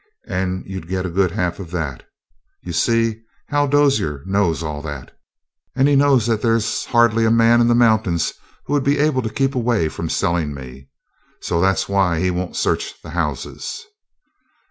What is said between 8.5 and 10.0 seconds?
who would be able to keep away